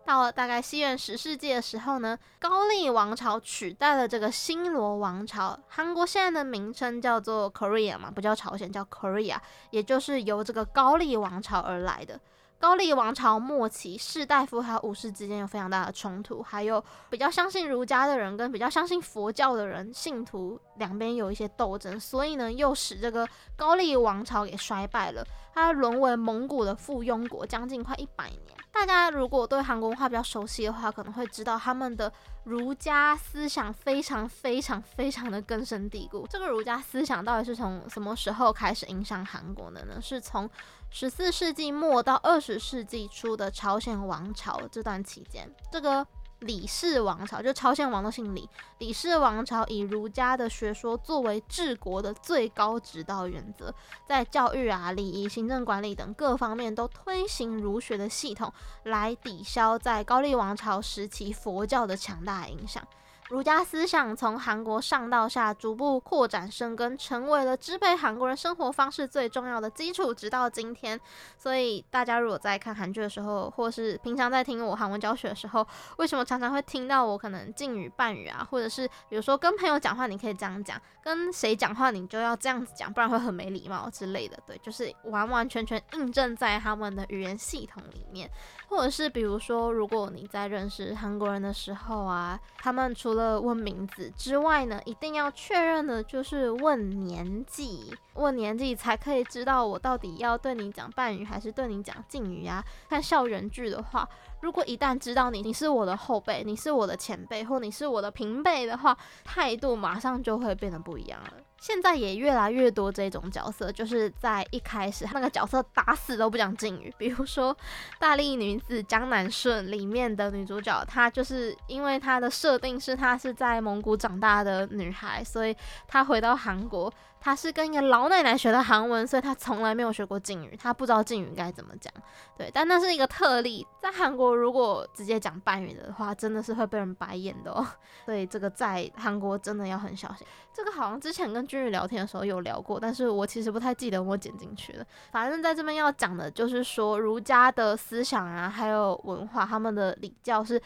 [0.05, 5.57] 到了大概西元十世纪的时候呢，高丽王朝取代了这个新罗王朝。
[5.67, 9.37] 韩国现在的名称叫做 Korea 嘛，不叫朝鲜，叫 Korea，
[9.69, 12.19] 也就是由这个高丽王朝而来的。
[12.59, 23.25] 高丽王朝末期，士大夫和武士之间有非常大的冲突，还有比较相信儒家的人跟比较相信佛教的人，信徒两边有一些斗争，所以呢，又使这个
[23.55, 25.23] 高丽王朝给衰败了，
[25.53, 28.57] 它沦为蒙古的附庸国，将近快一百年。
[28.71, 32.11] 大家如果对韩国文化比较熟悉的话，可能会知道他们的
[32.43, 36.25] 儒家思想非常非常非常的根深蒂固。
[36.29, 39.99] 这个儒家思想到底是从什么时候开始影响韩国的呢？
[40.01, 40.49] 是从
[40.89, 46.05] 十四世纪末到二十世纪初的朝鲜王朝这段期间，这个。
[46.39, 53.73] 李氏王朝就朝鲜王都姓李，李氏王朝以儒家的学说作为治国的最高指导原则，
[54.07, 62.81] 在教育啊、礼仪、行政管理等各方面都推行儒学的系统，来抵消在高丽王朝时期佛教的强大影响。
[63.29, 70.99] 儒家思想从韩国上到下逐步扩展生根，成为了支配韩国人生活方式最重要的基础，直到今天。
[71.37, 75.65] 所以大家如果在看韩剧的时候，或是平常在听我韩文教学的时候，
[75.97, 84.39] 为什么常常会听到我可能敬语半语啊，或者是比如说跟朋友讲话，你可以这样讲；跟谁讲话，你就要这样子讲，不然会很没礼貌之类的。
[84.47, 88.27] 对，就是完完全全印证在他们的语言系统里面。
[88.69, 102.63] 或者是比如说，如果你在认识韩国人的时候啊，他们除了问名字之外呢，一定要确认的就是问年纪，问年纪才可以知道我到底要对你讲半语还是对你讲敬语啊。
[102.89, 104.07] 看校园剧的话，
[104.41, 111.31] 如果一旦知道你你是我的后辈，你是我的前辈，或你是我的平辈的话，态度马上就会变得不一样了。
[111.59, 116.93] 现在也越来越多这种角色，就是在一开始那个角色打死都不讲敬语。
[116.97, 117.53] 比如说
[117.99, 125.55] 《大力女子江南顺》里面的女主角，她就是因为她的设定是她是在蒙古长大的女孩，所以
[125.87, 126.91] 她回到韩国。
[127.21, 131.93] 他是跟一个老奶奶学的韩文，所以他从来没有学过敬语，他不知道敬语该怎么讲。
[132.37, 137.65] 对，但那是一个特例，在韩国如果直接讲半语的话，真的是会被人白眼的哦。
[138.05, 140.25] 所以这个在韩国真的要很小心。
[140.53, 144.85] 这个好像之前跟君宇聊天的时候有聊过，但是我其实不太记得我剪进去了。
[145.11, 150.61] 反正在这边要讲的就是说，儒家的思想啊，还有文化，他们的礼教是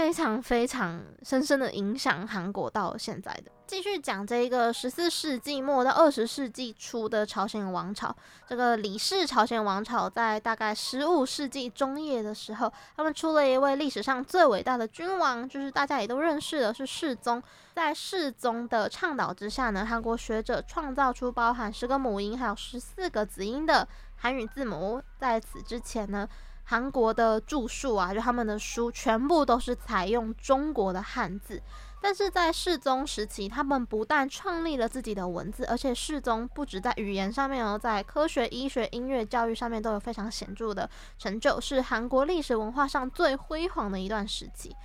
[0.00, 3.52] 非常非常深深的影响韩国到现在的。
[3.66, 8.16] 继续讲这一个十四世纪末到二十世纪初的朝鲜王朝。
[8.48, 17.42] 这个李氏朝鲜王朝在大概十五世纪中叶的时候，他们出了一位历史上最伟大的君王，就是大家也都认识的，是世宗。
[17.74, 23.86] 在世宗的倡导之下呢，韩国学者创造出包含十个母音还有十四个子音的
[24.16, 25.02] 韩语字母。
[25.18, 26.26] 在此之前呢，
[26.70, 31.60] 韩国的著述啊，就他们的书全部都是采用中国的汉字。
[32.00, 44.76] 但是在世宗时期，他们不但创立了自己的文字，而且世宗不止在语言上面哦，在科学、医学、音乐、教育上面都有非常显著的成就，是韩国历史文化上最辉煌的一段时期。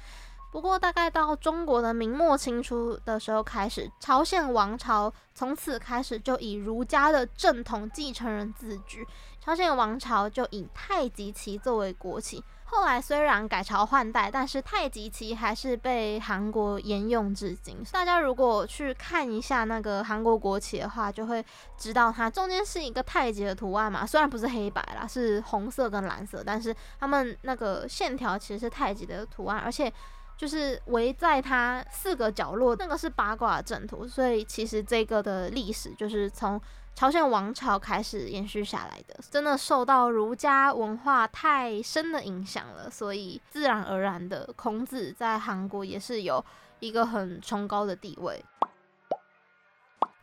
[0.52, 9.06] 不过，大概到中国的明末清初的时候开始，朝鲜王朝从此开始就以儒家的正统继承人自居，
[9.46, 12.44] 朝鲜王朝就以太极旗作为国旗。
[12.64, 17.78] 后来虽然改朝换代，但是太极旗还是被韩国沿用至今。
[17.92, 21.46] 大家如果去看一下那个韩国国旗的话，就会
[21.78, 24.04] 知道它中间是一个太极的图案嘛。
[24.04, 29.94] 虽然不是黑白啦，是红色跟蓝色，但是他们那个线条其实是太极的图案，而且
[30.36, 34.08] 就是围在它四个角落，那个是八卦阵图。
[34.08, 36.60] 所以其实这个的历史就是从。
[36.96, 46.44] 朝鲜王朝开始延续下来的，真的受到儒家文化太深的影响了，所以自然而然的，孔子在韩国也是有
[46.80, 48.44] 一个很崇高的地位。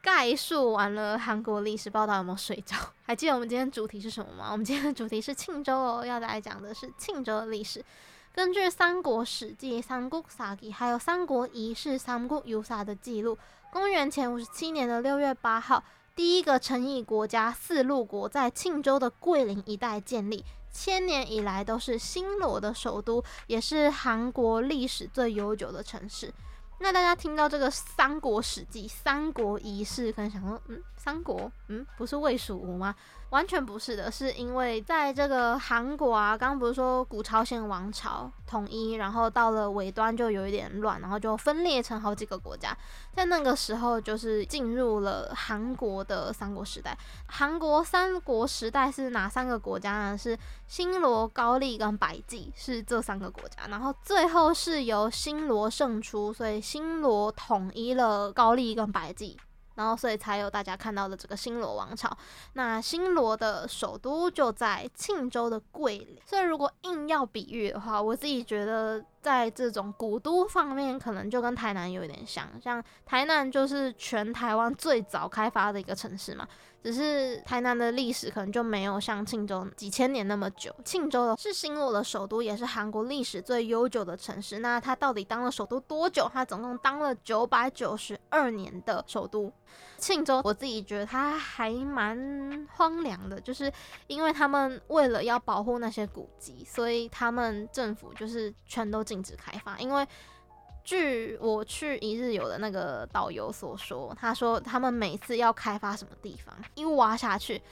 [0.01, 2.75] 概述完了韩国历史报道，有没有睡着？
[3.05, 4.49] 还记得我们今天主题是什么吗？
[4.51, 7.85] 我们今天的主题是庆州哦，要来讲的是庆州的历史。
[8.35, 13.37] 根据《三国史记》《三国杀记》还有《三国遗事》《三国游杀》的记录，
[13.71, 15.85] 公元前五十七年的六月八号。
[16.15, 26.33] 第一个成邑国家四路国在庆州的桂林一带建立，千年以来都是新罗的首都，也是韩国历史最悠久的城市。
[26.81, 32.95] 那大家听到这个《三国史记》《三国仪式》，可能想说，嗯，三国，嗯，不是魏蜀吴吗？
[33.33, 42.77] 完全不是的，是因为在这个韩国啊，刚刚不是说古朝鲜王朝统一，然后到了尾端就有一点乱，然后就分裂成好几个国家。
[43.17, 46.95] 在那个时候，就是进入了韩国的三国时代。
[47.27, 50.19] 韩国三国时代是哪三个国家呢？
[50.19, 53.67] 是新罗、高丽跟百济，是这三个国家。
[53.69, 59.39] 然后最后是由新罗胜出，所以新罗统一了高丽跟百济。
[59.75, 62.11] 然后，所以才有大家看到的这个新罗王朝。
[62.55, 66.19] 那新罗的首都就在庆州的桂林。
[66.27, 72.47] 所以，如果硬要比喻的话，我自己觉得，在这种古都方面，可能就跟台南有一点像。
[72.61, 76.47] 像台南就是全台湾最早开发的一个城市嘛。
[76.83, 80.75] 只是台南的历史可能就没有像庆州几千年那么久。
[80.85, 84.59] 庆州是新罗的首都，也是韩国历史最悠久的城市。
[84.59, 86.29] 那它到底当了首都多久？
[86.35, 89.53] 它总共当了九百九十二年的首都。
[90.03, 93.73] 庆州，我自己觉得它还蛮荒凉的，就是
[94.09, 100.05] 因为他们为了要保护那些古迹，所以他们政府就是全都禁止开发，因为。
[100.85, 107.63] 据我去一日游的那个导游所说，他说他们每次要开发什么地方，一挖下去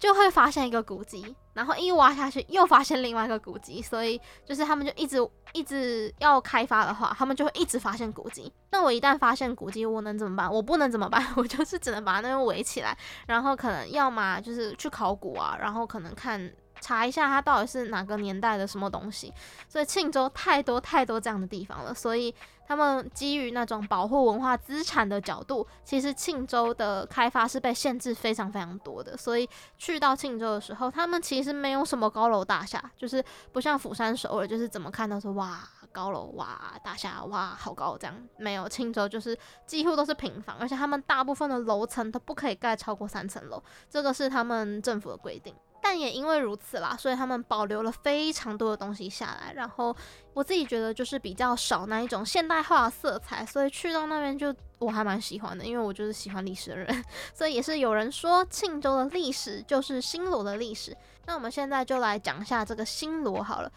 [0.00, 5.18] 就会发现一个古迹，然后一挖下去又发现另外一个古迹，所以就是他们就一直
[5.52, 8.52] 一直要开发的话，他们就会一直发现古迹。
[8.70, 10.52] 那我一旦发现古迹，我能怎么办？
[10.52, 11.24] 我不能怎么办？
[11.36, 12.96] 我就是只能把那边围起来，
[13.26, 16.50] 然后可能要么就是去考古啊，然后可能看。
[16.82, 19.30] 查一下它到底是哪个年代的什么东西，
[19.68, 22.34] 所以庆州太多太多这样的地方了，所以
[22.70, 29.16] 他们基于那种保护文化资产的角度，其实庆州的开发是被限制非常非常多的。
[29.16, 45.52] 所以去到庆州的时候，他们其实没有什么高楼大厦，就是不像釜山、首尔，就是怎么看都是哇高楼哇大厦哇好高这样，没有庆州就是几乎都是平房，而且他们大部分的楼层都不可以盖超过三层楼，这个是他们政府的规定。
[45.82, 49.52] 但也因为如此啦，所以他们保留了非常多的东西下来。
[49.54, 49.96] 然后
[50.34, 57.04] 我自己觉得就是比较少那一种现代化的色彩，所以去到那边就我还蛮喜欢的，因为我就是喜欢历史的人。
[57.34, 60.96] 所以也是有人说庆州的历史就是新罗的历史。
[61.26, 63.72] 那我们现在就来讲一下这个新罗好了。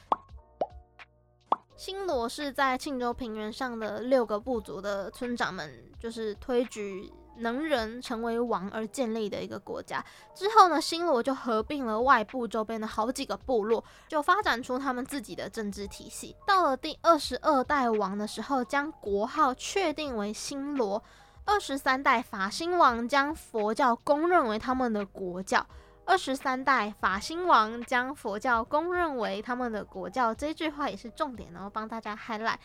[1.76, 7.12] 新罗是在庆州平原上的六个部族的村长们，就是推举。
[7.38, 10.04] 能人成为王而建立的一个国家
[10.36, 16.36] 之后呢，新罗就合并了外部周边的好几个部落，就发展出他们自己的政治体系。
[16.46, 21.04] 到了第二十二代王的时候，将国号确定为新罗。
[21.46, 25.66] 二十三代法兴王将佛教公认为他们的国教。
[26.06, 32.58] 二十三代法兴王将佛教公认为他们的国教，这句话也是重点，然后帮大家 highlight。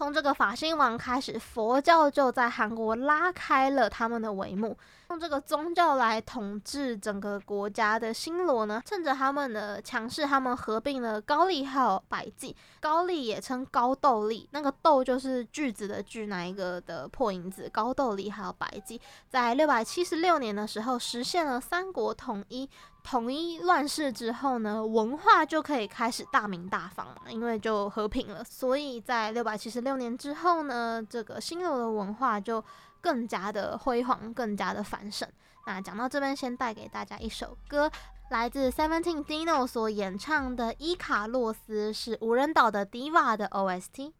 [0.00, 4.74] 从这个法兴王开始，佛教就在韩国拉开了他们的帷幕。
[5.10, 12.56] 用这个宗教来统治整个国家的新罗呢，趁着他们的强势，他们合并了高丽还有百济。
[12.80, 17.68] 高丽也称高豆丽，那个豆就是句子的句，哪一个的破音字？
[17.68, 18.98] 高豆丽还有百济，
[19.28, 22.66] 在六百七十六年的时候实现了三国统一，
[23.02, 28.44] 统一乱世之后呢，文化就可以开始大明大放嘛，因为就和平了。
[28.44, 32.62] 所以在六百七十六年之后呢，这个新罗的文化就
[33.00, 35.28] 更加的辉煌，更加的繁盛。
[35.66, 37.90] 那讲到这边，先带给大家一首歌，
[38.30, 44.12] 来自 Seventeen Dino 所演唱的《伊卡洛斯》，是无人岛的 Diva 的 OST。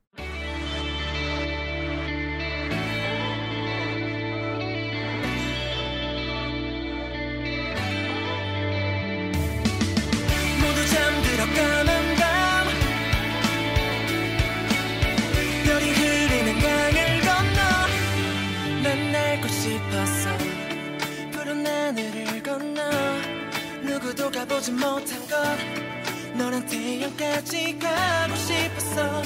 [24.61, 26.37] 보지 못한 것.
[26.37, 29.23] 너란 태양까지 가고 싶었어.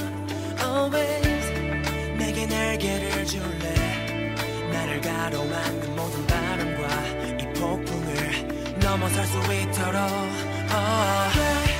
[0.60, 1.52] Always
[2.16, 4.34] 내게 날개를 줄래.
[4.72, 10.00] 나를 가로막는 모든 바람과 이 폭풍을 넘어설 수 있도록.
[10.70, 10.76] Oh.
[10.76, 11.73] oh, oh.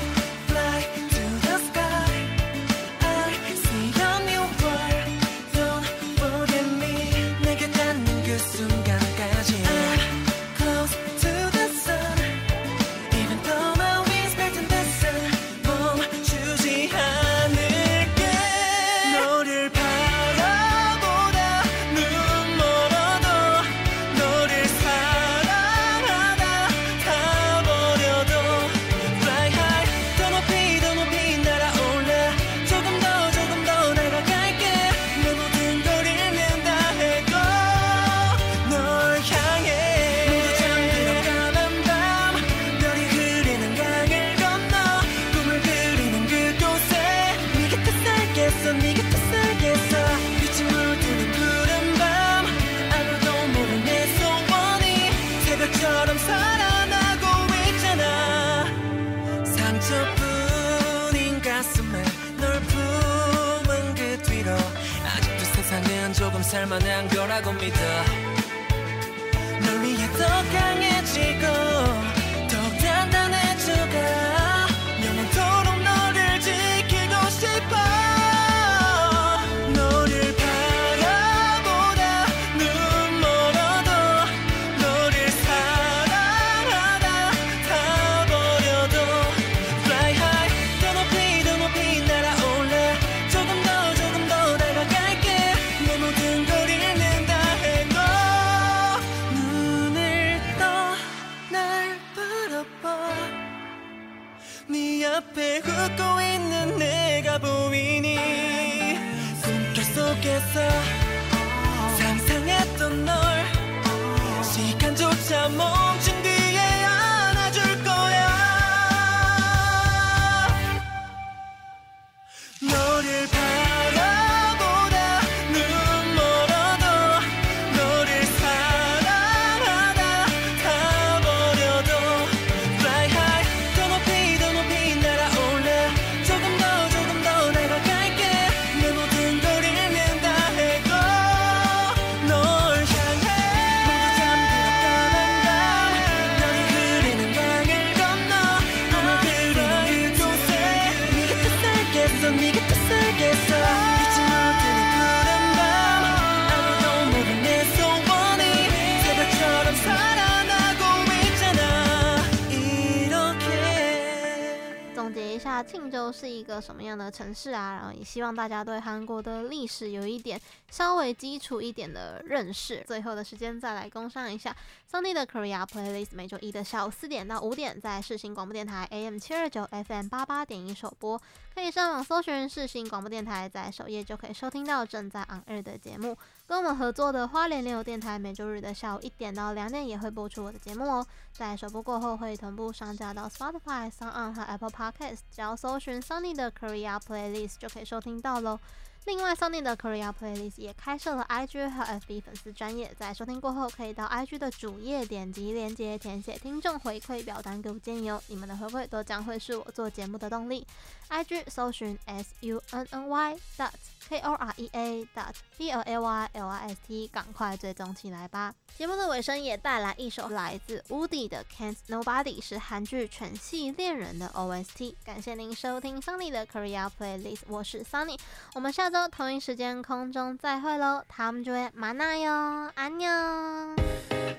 [166.61, 167.74] 什么样的城市啊？
[167.74, 170.40] 然后也希望大家对韩国的历史有一点
[170.75, 172.83] 稍微基础一点的认识。
[172.85, 174.55] 最后的时间再来工商一下
[174.91, 181.16] ，Sunny 的 Korea Playlist 每周一的下午四点到五点在世新广播电台 AM 七二九 FM 八八点一首播，
[181.55, 186.18] 可以上网搜寻世新广播电台，在首页就可以收听到正在 on air 的节目。
[186.49, 191.07] 跟我们合作的花莲六电台，每周日的下午一点到两点也会播出我的节目哦。
[191.33, 198.59] 在首播过后，会同步上架到 Spotify、SoundOn 和 Apple Podcast，只要搜寻 Sunny 的 Korea Playlist 就可以收听到喽。
[199.05, 208.22] 另外，Sunny 的 Korea Playlist 也开设了 IG 和 FB 粉丝专业，在收听过后可以到 IG 的主页点击链接，填写听众回馈表单给我建议哦。
[208.28, 210.66] 你们的回馈都将会是我做节目的动力。
[211.11, 213.70] IG 搜寻 S U N N Y dot
[214.10, 218.53] K O R E A dot P L A Y L I S T，赶快追踪起来吧。
[218.78, 224.95] 节目的尾声也带来一首来自 Woody 的 Can't Nobody，是韩剧《犬系恋人》的 OST。
[225.05, 228.18] 感谢您收听 Sunny 的 Korea Playlist，我是 Sunny，
[228.55, 233.10] 我们下周同一时间空中再会喽，他们就会만나요，安妞。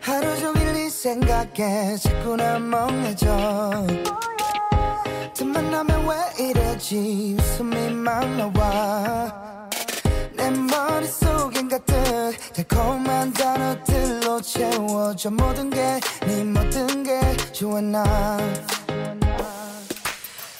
[0.00, 3.86] 하루 종일 네 생각에 자꾸 난 멍해져
[5.34, 9.43] 틈만 나면 왜 이러지 웃음이 막 나와
[10.45, 17.19] 내 머릿속엔 가득 달콤한 단어들로 채워져 모든 게 네 모든 게
[17.51, 18.03] 좋아 나.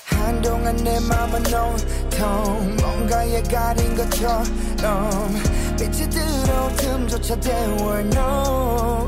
[0.06, 4.44] 한동안 내 맘은 온통 뭔가에 가린 것처럼
[5.78, 9.08] 빛이 들어올 틈조차 there were no.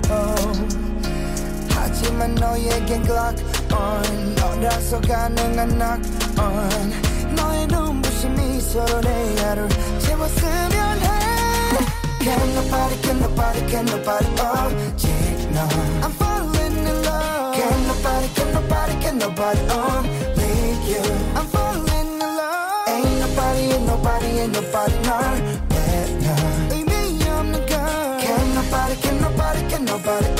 [1.71, 4.35] 하지만 너에겐 Glock on.
[4.35, 6.03] 너라서 가능한 knock
[6.39, 7.16] on
[8.76, 9.68] 눈부신 미소로 내 하루를
[10.00, 11.08] 채웠으면 해
[12.20, 15.08] Can nobody, can nobody, can nobody 오직
[15.52, 15.60] 너
[16.02, 20.08] I'm falling in love Can nobody, can nobody, can nobody only
[20.86, 21.02] you
[21.34, 25.18] I'm falling in love Ain't nobody, ain't nobody, ain't nobody 널
[25.68, 26.36] 빼놔
[26.70, 30.35] 의미 없는 걸 Can nobody, can nobody, can nobody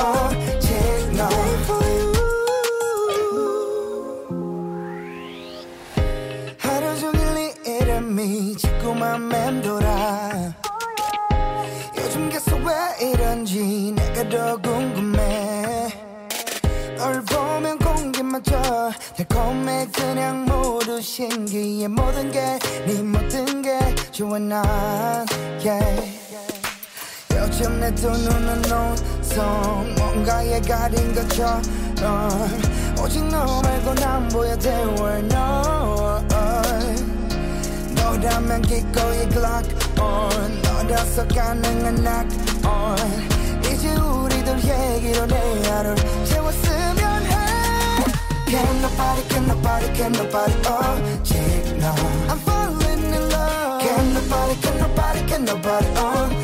[8.08, 10.54] 이름이 자꾸만 맴돌아.
[11.98, 12.74] 요즘 계속 왜
[13.06, 15.90] 이런지 내가 더 궁금해.
[16.98, 21.90] 널 보면 공기마저 달콤해 그냥 모두 신기해.
[21.90, 23.78] 모든 게네 모든 게
[24.12, 24.64] 좋아 난.
[25.60, 26.18] Yeah.
[27.34, 31.62] 요즘 내두 눈은 온통 뭔가에 가린 것처럼.
[33.04, 36.37] 오직 너 말고 난 보여 there were no
[38.17, 39.69] 너라면 기꺼이 Glock
[40.01, 42.29] on 너라서 가능한 knock
[42.67, 43.43] on
[43.73, 47.33] 이제 우리들 얘기로 내 하루를 채웠으면 해
[48.47, 51.33] Can nobody, can nobody, can nobody 오직
[51.79, 51.89] 너
[52.29, 56.37] I'm falling in love Can nobody, can nobody, can nobody only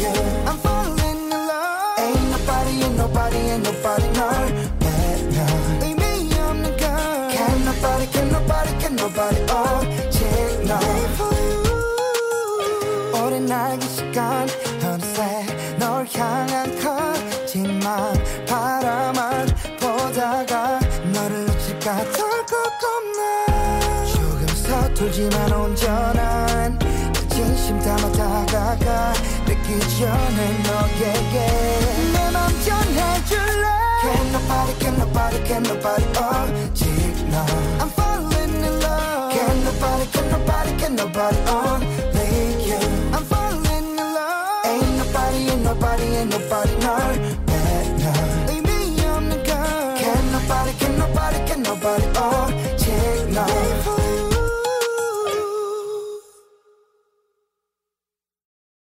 [0.00, 0.12] you
[0.46, 4.24] I'm falling in love Ain't nobody, ain't nobody, ain't nobody 널
[4.80, 5.46] 빼놔
[5.82, 6.86] 의미 없는 걸
[7.30, 9.89] Can nobody, can nobody, can nobody 오
[25.11, 29.13] 서툴지만 온전한 내 진심 담아 다가가
[29.45, 31.47] 늦기 전에 너에게
[32.13, 33.67] 내맘 전해줄래
[34.01, 36.05] Can nobody, can nobody, can nobody
[36.63, 36.85] 오직
[37.29, 37.45] 너
[37.79, 41.90] I'm falling in love Can nobody, can nobody, can nobody